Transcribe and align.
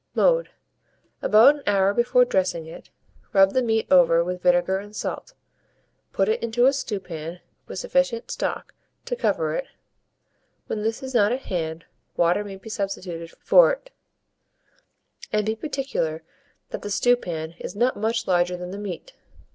Mode. 0.15 0.49
About 1.21 1.53
an 1.57 1.63
hour 1.67 1.93
before 1.93 2.25
dressing 2.25 2.65
it, 2.65 2.89
rub 3.33 3.53
the 3.53 3.61
meat 3.61 3.85
over 3.91 4.23
with 4.23 4.41
vinegar 4.41 4.79
and 4.79 4.95
salt; 4.95 5.35
put 6.11 6.27
it 6.27 6.41
into 6.41 6.65
a 6.65 6.73
stewpan, 6.73 7.39
with 7.67 7.77
sufficient 7.77 8.31
stock 8.31 8.73
to 9.05 9.15
cover 9.15 9.53
it 9.53 9.67
(when 10.65 10.81
this 10.81 11.03
is 11.03 11.13
not 11.13 11.31
at 11.31 11.41
hand, 11.41 11.85
water 12.17 12.43
may 12.43 12.55
be 12.55 12.67
substituted 12.67 13.29
for 13.43 13.71
it), 13.73 13.91
and 15.31 15.45
be 15.45 15.55
particular 15.55 16.23
that 16.71 16.81
the 16.81 16.89
stewpan 16.89 17.53
is 17.59 17.75
not 17.75 17.95
much 17.95 18.25
larger 18.27 18.57
than 18.57 18.71
the 18.71 18.79
meat. 18.79 19.13